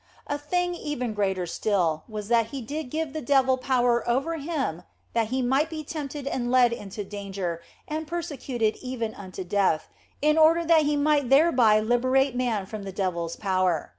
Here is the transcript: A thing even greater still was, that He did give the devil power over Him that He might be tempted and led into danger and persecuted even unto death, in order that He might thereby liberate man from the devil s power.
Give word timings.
A 0.25 0.39
thing 0.39 0.73
even 0.73 1.13
greater 1.13 1.45
still 1.45 2.05
was, 2.09 2.27
that 2.27 2.47
He 2.47 2.59
did 2.63 2.89
give 2.89 3.13
the 3.13 3.21
devil 3.21 3.55
power 3.55 4.03
over 4.09 4.37
Him 4.37 4.81
that 5.13 5.27
He 5.27 5.43
might 5.43 5.69
be 5.69 5.83
tempted 5.83 6.25
and 6.25 6.49
led 6.49 6.73
into 6.73 7.03
danger 7.03 7.61
and 7.87 8.07
persecuted 8.07 8.77
even 8.81 9.13
unto 9.13 9.43
death, 9.43 9.89
in 10.19 10.39
order 10.39 10.65
that 10.65 10.85
He 10.87 10.95
might 10.95 11.29
thereby 11.29 11.79
liberate 11.81 12.35
man 12.35 12.65
from 12.65 12.81
the 12.81 12.91
devil 12.91 13.25
s 13.25 13.35
power. 13.35 13.89